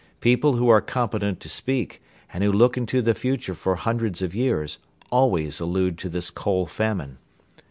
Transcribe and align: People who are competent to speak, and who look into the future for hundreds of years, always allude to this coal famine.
People 0.19 0.53
who 0.55 0.67
are 0.67 0.81
competent 0.81 1.39
to 1.41 1.47
speak, 1.47 2.01
and 2.33 2.43
who 2.43 2.51
look 2.51 2.75
into 2.75 3.03
the 3.03 3.13
future 3.13 3.53
for 3.53 3.75
hundreds 3.75 4.23
of 4.23 4.33
years, 4.33 4.79
always 5.11 5.59
allude 5.59 5.99
to 5.99 6.09
this 6.09 6.31
coal 6.31 6.65
famine. 6.65 7.19